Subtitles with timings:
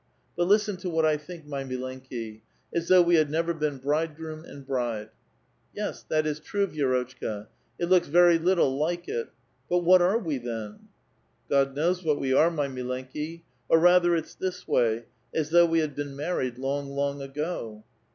[0.35, 2.41] But listen to what I think, my ^^nileiiki^
[2.73, 5.05] as though we had never been bridegroom and Vwide.''•
[5.75, 7.45] Yes, that is true, Vi^rotchka;
[7.77, 9.29] it looks very little like it.
[9.69, 10.69] !^ut what are we then?"
[11.47, 15.03] *^ God knows what we are, my milenki; or rather it's this '^v^s.y:
[15.35, 17.83] as though we had been married, long, long ago."